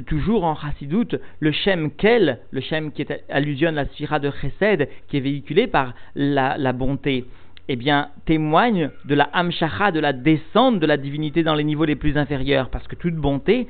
toujours 0.06 0.44
en 0.44 0.54
Chassidoute, 0.54 1.16
le 1.40 1.52
Shem 1.52 1.90
Kel, 1.90 2.38
le 2.50 2.60
Shem 2.60 2.92
qui 2.92 3.02
est, 3.02 3.24
allusionne 3.32 3.74
la 3.74 3.86
Sphira 3.86 4.18
de 4.18 4.30
Chesed, 4.30 4.88
qui 5.08 5.16
est 5.16 5.20
véhiculé 5.20 5.66
par 5.66 5.94
la, 6.14 6.72
bonté, 6.72 7.24
eh 7.68 7.76
bien, 7.76 8.08
témoigne 8.26 8.90
de 9.04 9.14
la 9.14 9.28
Hamshacha, 9.32 9.90
de 9.90 10.00
la 10.00 10.12
descente 10.12 10.78
de 10.78 10.86
la 10.86 10.96
divinité 10.96 11.42
dans 11.42 11.54
les 11.54 11.64
niveaux 11.64 11.84
les 11.84 11.96
plus 11.96 12.16
inférieurs, 12.16 12.70
parce 12.70 12.86
que 12.86 12.96
toute 12.96 13.16
bonté 13.16 13.66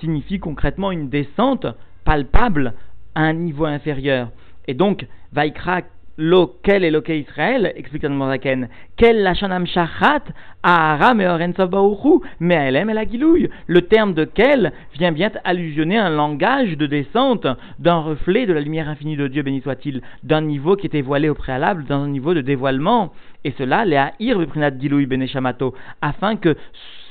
signifie 0.00 0.38
concrètement 0.38 0.92
une 0.92 1.08
descente 1.08 1.66
palpable 2.04 2.74
à 3.14 3.22
un 3.22 3.32
niveau 3.32 3.64
inférieur. 3.64 4.30
Et 4.66 4.74
donc, 4.74 5.06
Vaikra 5.32 5.82
Lo 6.16 6.58
quel 6.62 6.84
Eloke 6.84 7.10
Israël, 7.10 7.72
explique 7.74 8.06
Zaken, 8.06 8.68
quel 8.96 9.22
lachanam 9.24 9.66
shachat, 9.66 10.22
ahara 10.62 11.12
meorensov 11.12 11.70
baouchou, 11.70 12.22
me'elem 12.38 12.90
el 12.90 12.98
agilouy. 12.98 13.50
Le 13.66 13.82
terme 13.82 14.14
de 14.14 14.24
quel 14.24 14.72
vient 14.96 15.10
bien 15.10 15.32
allusionner 15.42 15.98
un 15.98 16.10
langage 16.10 16.76
de 16.76 16.86
descente, 16.86 17.48
d'un 17.80 17.98
reflet 17.98 18.46
de 18.46 18.52
la 18.52 18.60
lumière 18.60 18.88
infinie 18.88 19.16
de 19.16 19.26
Dieu, 19.26 19.42
béni 19.42 19.60
soit-il, 19.60 20.02
d'un 20.22 20.42
niveau 20.42 20.76
qui 20.76 20.86
était 20.86 21.02
voilé 21.02 21.28
au 21.28 21.34
préalable, 21.34 21.84
dans 21.84 22.02
un 22.02 22.08
niveau 22.08 22.32
de 22.32 22.42
dévoilement. 22.42 23.12
Et 23.42 23.52
cela, 23.58 23.84
les 23.84 24.00
ir 24.20 24.38
beprinat 24.38 24.78
gilouy 24.78 25.06
beneshamato, 25.06 25.74
afin 26.00 26.36
que 26.36 26.56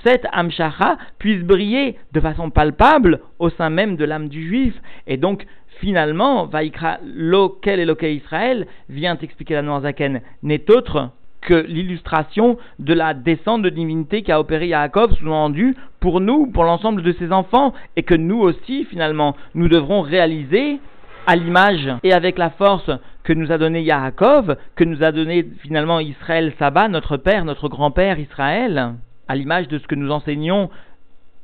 cette 0.03 0.25
amshacha 0.31 0.97
puisse 1.19 1.43
briller 1.43 1.97
de 2.11 2.19
façon 2.19 2.49
palpable 2.49 3.19
au 3.39 3.49
sein 3.49 3.69
même 3.69 3.95
de 3.95 4.05
l'âme 4.05 4.29
du 4.29 4.47
juif. 4.47 4.73
Et 5.07 5.17
donc, 5.17 5.45
finalement, 5.79 6.45
Vaikra 6.45 6.97
loquel 7.03 7.79
et 7.79 7.85
loquel 7.85 8.13
Israël? 8.13 8.67
Vient 8.89 9.17
expliquer 9.17 9.55
la 9.55 9.61
Noirzaken 9.61 10.21
n'est 10.43 10.69
autre 10.71 11.09
que 11.41 11.65
l'illustration 11.67 12.57
de 12.79 12.93
la 12.93 13.13
descente 13.13 13.63
de 13.63 13.69
divinité 13.69 14.21
qu'a 14.21 14.39
opéré 14.39 14.67
Yaakov, 14.67 15.13
sous-entendu, 15.15 15.75
pour 15.99 16.21
nous, 16.21 16.47
pour 16.47 16.63
l'ensemble 16.63 17.03
de 17.03 17.11
ses 17.13 17.31
enfants, 17.31 17.73
et 17.97 18.03
que 18.03 18.15
nous 18.15 18.39
aussi, 18.39 18.85
finalement, 18.85 19.35
nous 19.53 19.67
devrons 19.67 20.01
réaliser 20.01 20.79
à 21.27 21.35
l'image 21.35 21.89
et 22.03 22.13
avec 22.13 22.37
la 22.37 22.49
force 22.49 22.91
que 23.23 23.33
nous 23.33 23.51
a 23.51 23.57
donné 23.57 23.81
Yaakov, 23.81 24.57
que 24.75 24.83
nous 24.83 25.03
a 25.03 25.11
donné 25.11 25.45
finalement 25.61 25.99
Israël 25.99 26.53
Saba, 26.59 26.87
notre 26.87 27.17
père, 27.17 27.45
notre 27.45 27.69
grand-père 27.69 28.19
Israël, 28.19 28.95
à 29.33 29.35
l'image 29.35 29.67
de 29.67 29.79
ce 29.79 29.87
que 29.87 29.95
nous 29.95 30.11
enseignons 30.11 30.69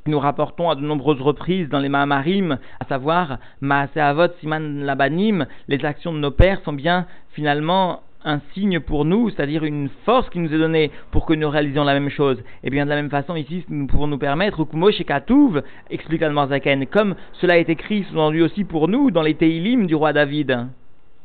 nous 0.06 0.20
rapportons 0.20 0.70
à 0.70 0.76
de 0.76 0.80
nombreuses 0.80 1.20
reprises 1.20 1.68
dans 1.68 1.80
les 1.80 1.88
Mahamarim, 1.88 2.58
à 2.78 2.84
savoir 2.84 3.38
Maaseavot, 3.60 4.28
Siman 4.38 4.84
Labanim, 4.84 5.46
les 5.68 5.84
actions 5.84 6.12
de 6.12 6.18
nos 6.18 6.30
pères 6.30 6.60
sont 6.64 6.72
bien 6.72 7.06
finalement 7.32 8.00
un 8.24 8.40
signe 8.54 8.78
pour 8.78 9.04
nous, 9.04 9.28
c'est-à-dire 9.28 9.64
une 9.64 9.88
force 10.04 10.30
qui 10.30 10.38
nous 10.38 10.54
est 10.54 10.58
donnée 10.58 10.92
pour 11.10 11.26
que 11.26 11.34
nous 11.34 11.50
réalisions 11.50 11.84
la 11.84 11.94
même 11.94 12.10
chose. 12.10 12.42
Et 12.62 12.70
bien 12.70 12.84
de 12.84 12.90
la 12.90 12.96
même 12.96 13.10
façon, 13.10 13.34
ici, 13.34 13.64
nous 13.68 13.88
pouvons 13.88 14.06
nous 14.06 14.18
permettre, 14.18 14.60
Ukumo 14.60 14.90
Shekatouv, 14.92 15.62
explique 15.90 16.22
Zaken, 16.22 16.86
comme 16.86 17.16
cela 17.40 17.58
est 17.58 17.68
écrit 17.68 18.04
sous-entendu 18.04 18.42
aussi 18.42 18.64
pour 18.64 18.88
nous 18.88 19.10
dans 19.10 19.22
les 19.22 19.34
Teilim 19.34 19.86
du 19.86 19.96
roi 19.96 20.12
David 20.12 20.68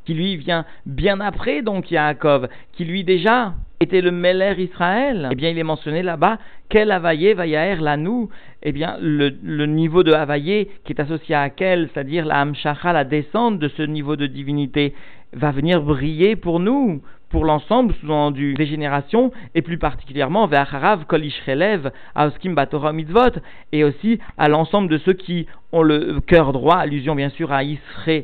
qui 0.06 0.14
lui 0.14 0.38
vient 0.38 0.66
bien 0.86 1.20
après 1.20 1.62
donc 1.62 1.92
Yaakov, 1.92 2.48
qui 2.74 2.86
lui 2.86 3.04
déjà 3.04 3.54
était 3.86 4.02
le 4.02 4.12
Meller 4.12 4.56
Israël, 4.58 5.30
eh 5.32 5.36
bien 5.36 5.50
il 5.50 5.60
est 5.60 5.64
mentionné 5.64 6.02
là-bas, 6.02 6.40
quel 6.70 6.92
Havaye 6.92 7.34
Vayaer 7.34 7.76
Lanou, 7.76 8.30
eh 8.64 8.72
bien 8.72 8.98
le, 9.00 9.66
niveau 9.66 10.04
de 10.04 10.12
Havaye 10.12 10.68
qui 10.84 10.94
est 10.94 11.00
associé 11.00 11.36
à 11.36 11.50
quel, 11.50 11.90
c'est-à-dire 11.94 12.26
la 12.26 12.42
Hamshacha, 12.42 12.94
la 12.94 13.04
descente 13.04 13.60
de 13.60 13.68
ce 13.70 13.84
niveau 13.84 14.16
de 14.16 14.26
divinité, 14.26 14.94
va 15.34 15.52
venir 15.52 15.82
briller 15.82 16.36
pour 16.36 16.60
nous, 16.60 17.02
pour 17.30 17.46
l'ensemble 17.46 17.94
sous-entendu 18.02 18.56
des 18.56 18.66
générations, 18.66 19.32
et 19.54 19.62
plus 19.62 19.78
particulièrement 19.78 20.48
vers 20.48 20.74
Harav, 20.74 21.06
Kolish 21.06 21.40
Relev, 21.46 21.92
Aoskim 22.16 22.56
Batora 22.56 22.92
et 23.72 23.84
aussi 23.84 24.20
à 24.38 24.48
l'ensemble 24.48 24.90
de 24.90 24.98
ceux 24.98 25.14
qui 25.14 25.46
ont 25.72 25.84
le 25.84 26.22
cœur 26.22 26.54
droit, 26.54 26.78
allusion 26.78 27.14
bien 27.14 27.30
sûr 27.30 27.52
à 27.52 27.64
Israël, 27.64 28.24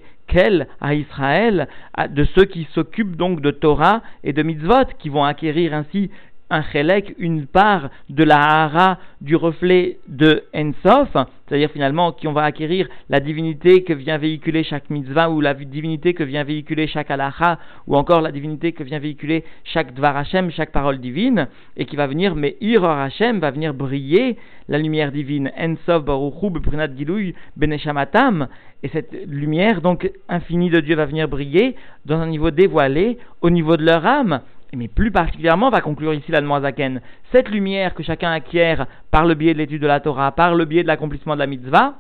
à 0.80 0.94
Israël, 0.94 1.68
de 2.10 2.24
ceux 2.24 2.46
qui 2.46 2.68
s'occupent 2.74 3.16
donc 3.16 3.42
de 3.42 3.52
Torah 3.52 4.02
et 4.24 4.34
de 4.34 4.44
mitzvot, 4.44 4.86
qui 5.00 5.10
vont 5.10 5.24
acquérir 5.24 5.74
ainsi 5.74 6.10
un 6.52 6.62
chélek, 6.62 7.16
une 7.18 7.48
part 7.48 7.90
de 8.10 8.24
la 8.24 8.38
hara 8.38 9.00
du 9.22 9.36
reflet 9.36 9.98
de 10.08 10.44
Ensof, 10.54 11.16
c'est-à-dire 11.48 11.72
finalement 11.72 12.12
qu'on 12.12 12.34
va 12.34 12.44
acquérir 12.44 12.88
la 13.10 13.22
divinité 13.22 13.84
que 13.84 13.94
vient 13.94 14.18
véhiculer 14.18 14.64
chaque 14.64 14.90
mitzvah 14.90 15.30
ou 15.30 15.40
la 15.40 15.54
divinité 15.54 16.14
que 16.14 16.24
vient 16.24 16.44
véhiculer 16.44 16.88
chaque 16.88 17.10
halacha 17.10 17.58
ou 17.88 17.96
encore 17.96 18.22
la 18.22 18.32
divinité 18.32 18.74
que 18.74 18.84
vient 18.84 19.00
véhiculer 19.00 19.46
chaque 19.64 19.94
dvar 19.94 20.18
Hashem, 20.18 20.52
chaque 20.52 20.72
parole 20.72 21.00
divine 21.00 21.48
et 21.78 21.86
qui 21.86 21.96
va 21.96 22.06
venir, 22.06 22.36
mais 22.36 22.58
Ir 22.60 22.84
Hashem 22.84 23.40
va 23.40 23.52
venir 23.52 23.74
briller 23.74 24.38
la 24.68 24.78
lumière 24.78 25.12
divine, 25.12 25.52
Ensof 25.58 26.04
Baruchu 26.04 26.50
Beprinat 26.50 26.96
Gilouy 26.96 27.34
Beneshamatam 27.56 28.48
et 28.84 28.90
cette 28.90 29.14
lumière 29.28 29.82
donc 29.82 30.12
infinie 30.28 30.70
de 30.70 30.82
Dieu 30.82 30.96
va 30.96 31.06
venir 31.06 31.28
briller 31.28 31.76
dans 32.06 32.20
un 32.20 32.28
niveau 32.28 32.52
dévoilé 32.52 33.18
au 33.42 33.50
niveau 33.50 33.78
de 33.78 33.86
leur 33.86 34.06
âme 34.06 34.42
mais 34.76 34.88
plus 34.88 35.12
particulièrement, 35.12 35.70
va 35.70 35.82
conclure 35.82 36.14
ici 36.14 36.32
la 36.32 36.42
Zaken, 36.62 37.02
cette 37.32 37.50
lumière 37.50 37.94
que 37.94 38.04
chacun 38.04 38.32
acquiert 38.32 38.88
par 39.12 39.26
le 39.26 39.36
biais 39.36 39.54
de 39.54 39.60
l'étude 39.60 39.82
de 39.82 39.88
la 39.88 40.00
Torah, 40.00 40.32
par 40.32 40.56
le 40.56 40.66
biais 40.66 40.84
de 40.84 40.88
l'accomplissement 40.88 41.34
de 41.34 41.40
la 41.40 41.48
mitzvah, 41.48 41.96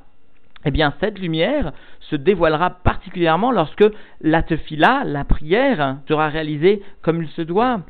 eh 0.65 0.71
bien 0.71 0.93
cette 0.99 1.19
lumière 1.19 1.73
se 1.99 2.15
dévoilera 2.15 2.69
particulièrement 2.69 3.51
lorsque 3.51 3.85
la 4.21 4.43
tefila, 4.43 5.03
la 5.05 5.23
prière, 5.23 5.97
sera 6.07 6.29
réalisée 6.29 6.81
comme 7.01 7.23
il 7.23 7.29
se 7.29 7.41
doit. 7.41 7.81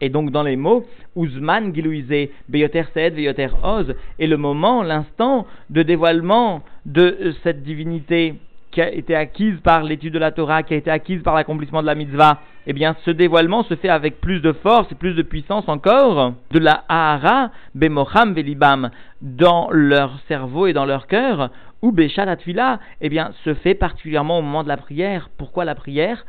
Et 0.00 0.08
donc 0.08 0.30
dans 0.30 0.42
les 0.42 0.56
mots, 0.56 0.86
Uzman 1.16 1.74
Gilouizé, 1.74 2.32
Beyoter 2.48 2.84
Seed, 2.94 3.14
Beyoter 3.14 3.48
Oz, 3.62 3.94
est 4.18 4.26
le 4.26 4.36
moment, 4.38 4.82
l'instant 4.82 5.46
de 5.68 5.82
dévoilement 5.82 6.62
de 6.86 7.34
cette 7.42 7.62
divinité 7.62 8.36
qui 8.70 8.80
a 8.80 8.92
été 8.92 9.14
acquise 9.14 9.58
par 9.60 9.82
l'étude 9.82 10.14
de 10.14 10.18
la 10.18 10.30
Torah, 10.30 10.62
qui 10.62 10.74
a 10.74 10.76
été 10.76 10.90
acquise 10.90 11.22
par 11.22 11.34
l'accomplissement 11.34 11.82
de 11.82 11.86
la 11.86 11.94
mitzvah, 11.94 12.40
eh 12.66 12.72
bien 12.72 12.96
ce 13.04 13.10
dévoilement 13.10 13.62
se 13.64 13.74
fait 13.74 13.88
avec 13.88 14.20
plus 14.20 14.40
de 14.40 14.52
force 14.52 14.90
et 14.92 14.94
plus 14.94 15.14
de 15.14 15.22
puissance 15.22 15.68
encore 15.68 16.34
de 16.50 16.58
la 16.58 16.84
Ahara, 16.88 17.50
Bemocham 17.74 18.32
Velibam, 18.32 18.90
dans 19.22 19.68
leur 19.70 20.18
cerveau 20.28 20.66
et 20.66 20.72
dans 20.72 20.86
leur 20.86 21.06
cœur, 21.06 21.50
ou 21.82 21.92
Beshat 21.92 22.28
Atfila, 22.28 22.78
eh 23.00 23.08
bien 23.08 23.32
se 23.44 23.54
fait 23.54 23.74
particulièrement 23.74 24.38
au 24.38 24.42
moment 24.42 24.62
de 24.62 24.68
la 24.68 24.76
prière. 24.76 25.30
Pourquoi 25.38 25.64
la 25.64 25.74
prière? 25.74 26.24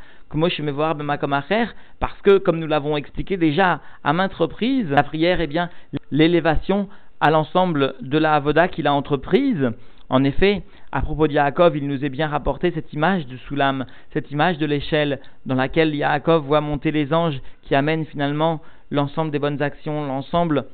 Parce 2.00 2.22
que, 2.24 2.38
comme 2.38 2.60
nous 2.60 2.68
l'avons 2.68 2.96
expliqué 2.96 3.36
déjà 3.36 3.82
à 4.04 4.14
maintes 4.14 4.34
reprises, 4.34 4.90
la 4.90 5.04
prière 5.04 5.42
est 5.42 5.48
bien 5.48 5.70
l'élévation 6.10 6.88
à 7.20 7.32
l'ensemble 7.32 7.96
de 8.00 8.18
la 8.18 8.36
avoda 8.36 8.70
qu'il 8.70 8.88
a 8.88 8.94
entreprise, 8.94 9.72
en 10.10 10.24
effet, 10.24 10.64
à 10.92 11.02
propos 11.02 11.28
de 11.28 11.34
Yaakov, 11.34 11.78
il 11.78 11.88
nous 11.88 12.04
est 12.04 12.10
bien 12.10 12.28
rapporté 12.28 12.72
cette 12.72 12.92
image 12.92 13.26
de 13.28 13.38
Soulam, 13.38 13.86
cette 14.14 14.30
image 14.32 14.58
de 14.58 14.66
l'échelle 14.66 15.20
dans 15.46 15.56
laquelle 15.56 15.96
Yaakov 15.96 16.44
voit 16.46 16.62
monter 16.62 16.92
les 16.92 17.14
anges 17.14 17.40
qui 17.62 17.76
amènent 17.76 18.06
finalement 18.06 18.62
l'ensemble 18.90 19.32
des 19.32 19.40
bonnes 19.40 19.62
actions, 19.62 20.06
l'ensemble 20.06 20.66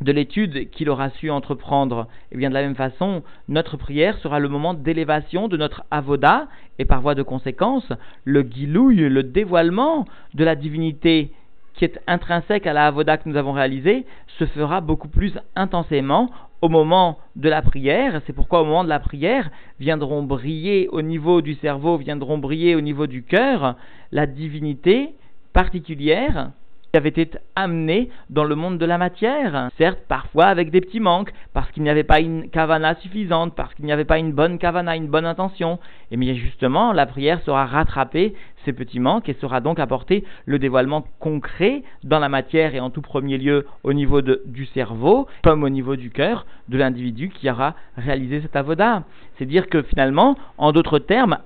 de 0.00 0.12
l'étude 0.12 0.70
qu'il 0.70 0.90
aura 0.90 1.10
su 1.10 1.30
entreprendre. 1.30 2.08
Et 2.32 2.36
bien 2.36 2.48
de 2.48 2.54
la 2.54 2.62
même 2.62 2.74
façon, 2.74 3.22
notre 3.48 3.76
prière 3.76 4.18
sera 4.18 4.40
le 4.40 4.48
moment 4.48 4.74
d'élévation 4.74 5.46
de 5.46 5.56
notre 5.56 5.84
avoda 5.90 6.48
et 6.78 6.84
par 6.84 7.00
voie 7.00 7.14
de 7.14 7.22
conséquence, 7.22 7.92
le 8.24 8.42
guilouille, 8.42 9.08
le 9.08 9.22
dévoilement 9.22 10.04
de 10.34 10.44
la 10.44 10.56
divinité 10.56 11.30
qui 11.74 11.84
est 11.84 12.00
intrinsèque 12.08 12.66
à 12.66 12.72
la 12.72 12.88
avoda 12.88 13.18
que 13.18 13.28
nous 13.28 13.36
avons 13.36 13.52
réalisée 13.52 14.04
se 14.38 14.46
fera 14.46 14.80
beaucoup 14.80 15.08
plus 15.08 15.38
intensément 15.54 16.30
au 16.60 16.68
moment 16.68 17.18
de 17.36 17.48
la 17.48 17.62
prière. 17.62 18.20
C'est 18.26 18.32
pourquoi 18.32 18.62
au 18.62 18.64
moment 18.64 18.84
de 18.84 18.88
la 18.88 19.00
prière 19.00 19.50
viendront 19.78 20.22
briller 20.22 20.88
au 20.88 21.02
niveau 21.02 21.40
du 21.40 21.54
cerveau, 21.54 21.96
viendront 21.96 22.38
briller 22.38 22.74
au 22.74 22.80
niveau 22.80 23.06
du 23.06 23.22
cœur 23.22 23.76
la 24.12 24.26
divinité 24.26 25.14
particulière 25.52 26.50
qui 26.92 26.96
avait 26.96 27.08
été 27.10 27.30
amené 27.54 28.08
dans 28.30 28.44
le 28.44 28.54
monde 28.54 28.78
de 28.78 28.86
la 28.86 28.96
matière. 28.96 29.68
Certes, 29.76 29.98
parfois 30.08 30.46
avec 30.46 30.70
des 30.70 30.80
petits 30.80 31.00
manques, 31.00 31.32
parce 31.52 31.70
qu'il 31.70 31.82
n'y 31.82 31.90
avait 31.90 32.04
pas 32.04 32.20
une 32.20 32.48
kavana 32.48 32.94
suffisante, 32.96 33.54
parce 33.54 33.74
qu'il 33.74 33.84
n'y 33.84 33.92
avait 33.92 34.06
pas 34.06 34.18
une 34.18 34.32
bonne 34.32 34.58
kavana, 34.58 34.96
une 34.96 35.08
bonne 35.08 35.26
intention. 35.26 35.78
Et 36.10 36.16
bien 36.16 36.34
justement, 36.34 36.92
la 36.92 37.04
prière 37.04 37.42
sera 37.42 37.66
rattrapée 37.66 38.34
ces 38.64 38.72
petits 38.72 39.00
manques 39.00 39.28
et 39.28 39.34
sera 39.34 39.60
donc 39.60 39.78
apporté 39.78 40.24
le 40.46 40.58
dévoilement 40.58 41.04
concret 41.20 41.82
dans 42.04 42.18
la 42.18 42.28
matière 42.28 42.74
et 42.74 42.80
en 42.80 42.90
tout 42.90 43.02
premier 43.02 43.38
lieu 43.38 43.66
au 43.84 43.92
niveau 43.92 44.20
du 44.22 44.66
cerveau, 44.66 45.26
comme 45.42 45.62
au 45.62 45.68
niveau 45.68 45.96
du 45.96 46.10
cœur 46.10 46.46
de 46.68 46.78
l'individu 46.78 47.30
qui 47.30 47.50
aura 47.50 47.74
réalisé 47.96 48.40
cet 48.40 48.56
avoda. 48.56 49.04
C'est 49.38 49.46
dire 49.46 49.68
que 49.68 49.82
finalement, 49.82 50.36
en 50.58 50.72
d'autres 50.72 50.98
termes, 50.98 51.38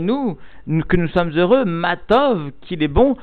nous 0.00 0.36
que 0.88 0.96
nous 0.96 1.08
sommes 1.08 1.30
heureux, 1.30 1.64
matov, 1.64 2.50
qu'il 2.62 2.82
est 2.82 2.88
bon, 2.88 3.16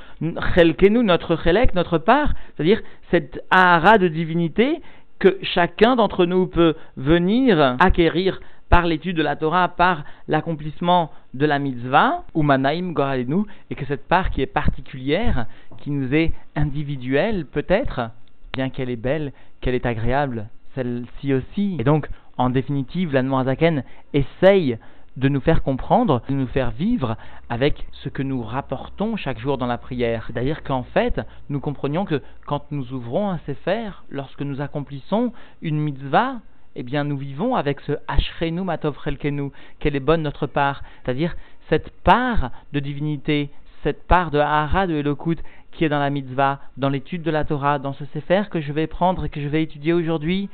chelkenu, 0.55 1.03
notre 1.03 1.35
chelek, 1.35 1.75
notre 1.75 1.97
part, 1.97 2.33
c'est-à-dire 2.55 2.81
cette 3.11 3.43
ahara 3.51 3.97
de 3.97 4.07
divinité 4.07 4.81
que 5.19 5.37
chacun 5.41 5.95
d'entre 5.95 6.25
nous 6.25 6.47
peut 6.47 6.75
venir 6.97 7.77
acquérir 7.79 8.39
par 8.73 8.87
l'étude 8.87 9.17
de 9.17 9.21
la 9.21 9.35
Torah, 9.35 9.67
par 9.67 10.03
l'accomplissement 10.27 11.11
de 11.35 11.45
la 11.45 11.59
mitzvah, 11.59 12.23
ou 12.33 12.41
manaim 12.41 12.93
goralenu, 12.93 13.43
et 13.69 13.75
que 13.75 13.85
cette 13.85 14.07
part 14.07 14.31
qui 14.31 14.41
est 14.41 14.47
particulière, 14.47 15.45
qui 15.77 15.91
nous 15.91 16.11
est 16.15 16.33
individuelle 16.55 17.45
peut-être, 17.45 18.09
bien 18.51 18.71
qu'elle 18.71 18.89
est 18.89 18.95
belle, 18.95 19.31
qu'elle 19.61 19.75
est 19.75 19.85
agréable, 19.85 20.47
celle-ci 20.73 21.35
aussi. 21.35 21.77
Et 21.79 21.83
donc, 21.83 22.09
en 22.39 22.49
définitive, 22.49 23.13
la 23.13 23.21
Noirzaken 23.21 23.83
essaye 24.15 24.79
de 25.17 25.29
nous 25.29 25.41
faire 25.41 25.61
comprendre, 25.61 26.23
de 26.27 26.33
nous 26.33 26.47
faire 26.47 26.71
vivre 26.71 27.15
avec 27.49 27.85
ce 27.91 28.09
que 28.09 28.23
nous 28.23 28.41
rapportons 28.41 29.17
chaque 29.17 29.37
jour 29.37 29.59
dans 29.59 29.67
la 29.67 29.77
prière. 29.77 30.23
C'est-à-dire 30.25 30.63
qu'en 30.63 30.81
fait, 30.81 31.21
nous 31.47 31.59
comprenions 31.59 32.05
que 32.05 32.23
quand 32.47 32.63
nous 32.71 32.91
ouvrons 32.91 33.29
un 33.29 33.37
Sefer, 33.45 33.91
lorsque 34.09 34.41
nous 34.41 34.61
accomplissons 34.61 35.31
une 35.61 35.79
mitzvah, 35.79 36.37
eh 36.75 36.83
bien 36.83 37.03
nous 37.03 37.17
vivons 37.17 37.55
avec 37.55 37.79
ce 37.81 37.93
Ashrenu 38.07 38.61
Matov 38.61 38.97
Chelkenu, 39.03 39.51
quelle 39.79 39.95
est 39.95 39.99
bonne 39.99 40.21
notre 40.21 40.47
part, 40.47 40.83
c'est-à-dire 41.03 41.35
cette 41.69 41.91
part 42.03 42.51
de 42.73 42.79
divinité, 42.79 43.49
cette 43.83 44.07
part 44.07 44.31
de 44.31 44.39
Hara 44.39 44.87
de 44.87 44.95
Elokut 44.95 45.37
qui 45.71 45.85
est 45.85 45.89
dans 45.89 45.99
la 45.99 46.09
mitzvah, 46.09 46.59
dans 46.77 46.89
l'étude 46.89 47.23
de 47.23 47.31
la 47.31 47.45
Torah, 47.45 47.79
dans 47.79 47.93
ce 47.93 48.05
Sefer 48.05 48.43
que 48.51 48.61
je 48.61 48.71
vais 48.71 48.87
prendre 48.87 49.25
et 49.25 49.29
que 49.29 49.41
je 49.41 49.47
vais 49.47 49.63
étudier 49.63 49.93
aujourd'hui, 49.93 50.49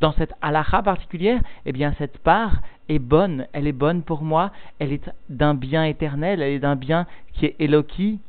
dans 0.00 0.12
cette 0.12 0.32
halacha 0.40 0.82
particulière, 0.82 1.40
eh 1.66 1.72
bien 1.72 1.94
cette 1.98 2.18
part 2.18 2.62
est 2.88 2.98
bonne, 2.98 3.46
elle 3.52 3.66
est 3.66 3.72
bonne 3.72 4.02
pour 4.02 4.22
moi, 4.22 4.50
elle 4.78 4.92
est 4.92 5.10
d'un 5.28 5.54
bien 5.54 5.84
éternel, 5.84 6.40
elle 6.40 6.52
est 6.52 6.58
d'un 6.58 6.76
bien 6.76 7.06
qui 7.34 7.46
est 7.46 7.56
Eloki, 7.58 8.20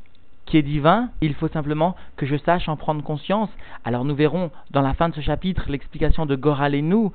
qui 0.52 0.58
est 0.58 0.64
divin, 0.64 1.12
il 1.22 1.34
faut 1.34 1.48
simplement 1.48 1.96
que 2.18 2.26
je 2.26 2.36
sache 2.36 2.68
en 2.68 2.76
prendre 2.76 3.02
conscience. 3.02 3.50
Alors 3.86 4.04
nous 4.04 4.16
verrons 4.16 4.52
dans 4.72 4.82
la 4.82 4.94
fin 4.94 5.08
de 5.08 5.16
ce 5.16 5.22
chapitre 5.22 5.70
l'explication 5.70 6.26
de 6.26 6.36
Goral 6.36 6.76
et 6.76 6.82
nous, 6.82 7.14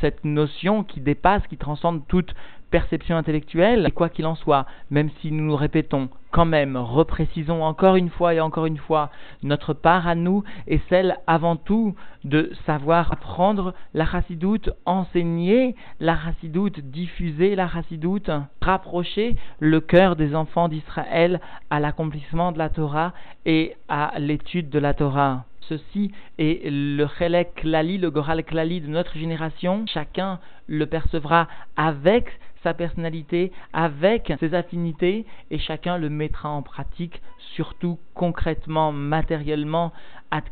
cette 0.00 0.24
notion 0.24 0.82
qui 0.82 1.00
dépasse, 1.00 1.46
qui 1.46 1.58
transcende 1.58 2.02
toute 2.08 2.34
perception 2.70 3.16
intellectuelle. 3.16 3.86
Et 3.86 3.90
quoi 3.90 4.08
qu'il 4.08 4.26
en 4.26 4.34
soit, 4.34 4.66
même 4.90 5.10
si 5.20 5.32
nous 5.32 5.44
nous 5.44 5.56
répétons, 5.56 6.08
quand 6.30 6.44
même, 6.44 6.76
reprécisons 6.76 7.62
encore 7.62 7.96
une 7.96 8.10
fois 8.10 8.34
et 8.34 8.40
encore 8.40 8.66
une 8.66 8.76
fois, 8.76 9.10
notre 9.42 9.72
part 9.72 10.06
à 10.06 10.14
nous 10.14 10.44
est 10.66 10.86
celle 10.88 11.16
avant 11.26 11.56
tout 11.56 11.94
de 12.24 12.52
savoir 12.66 13.10
apprendre 13.12 13.72
la 13.94 14.04
chassidoute, 14.04 14.70
enseigner 14.84 15.74
la 15.98 16.18
chassidoute, 16.18 16.80
diffuser 16.80 17.54
la 17.54 17.68
chassidoute, 17.68 18.30
rapprocher 18.60 19.36
le 19.60 19.80
cœur 19.80 20.16
des 20.16 20.34
enfants 20.34 20.68
d'Israël 20.68 21.40
à 21.70 21.80
l'accomplissement 21.80 22.52
de 22.52 22.58
la 22.58 22.68
Torah 22.68 23.12
et 23.46 23.74
à 23.88 24.12
l'étude 24.18 24.68
de 24.68 24.78
la 24.78 24.92
Torah. 24.92 25.44
Ceci 25.68 26.12
est 26.38 26.68
le 26.70 27.06
Chelek 27.18 27.54
Klali, 27.56 27.98
le 27.98 28.10
Goral 28.10 28.44
Klali 28.44 28.80
de 28.80 28.88
notre 28.88 29.16
génération. 29.16 29.84
Chacun 29.86 30.38
le 30.66 30.86
percevra 30.86 31.48
avec 31.76 32.38
sa 32.62 32.74
personnalité, 32.74 33.52
avec 33.72 34.32
ses 34.40 34.54
affinités, 34.54 35.24
et 35.50 35.58
chacun 35.58 35.98
le 35.98 36.08
mettra 36.08 36.48
en 36.48 36.62
pratique, 36.62 37.22
surtout 37.54 37.98
concrètement, 38.14 38.90
matériellement, 38.90 39.92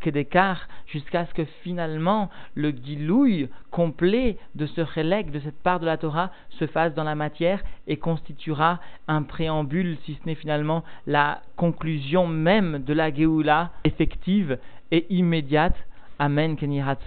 kedekar, 0.01 0.69
jusqu'à 0.87 1.27
ce 1.27 1.35
que 1.35 1.45
finalement 1.63 2.31
le 2.55 2.71
guilouille 2.71 3.49
complet 3.71 4.39
de 4.55 4.67
ce 4.67 4.81
relègue, 4.81 5.31
de 5.31 5.41
cette 5.41 5.61
part 5.63 5.81
de 5.81 5.87
la 5.87 5.97
Torah, 5.97 6.31
se 6.51 6.67
fasse 6.67 6.95
dans 6.95 7.05
la 7.05 7.15
matière 7.15 7.63
et 7.87 7.97
constituera 7.97 8.81
un 9.09 9.23
préambule, 9.23 9.97
si 10.05 10.15
ce 10.15 10.27
n'est 10.27 10.35
finalement 10.35 10.85
la 11.07 11.43
conclusion 11.57 12.27
même 12.27 12.85
de 12.85 12.95
la 12.95 13.13
Géoula 13.13 13.71
effective 13.85 14.59
et 14.91 15.07
immédiate. 15.11 15.77
Amen, 16.19 16.57
Kenny. 16.57 16.81
Aquí 16.81 17.05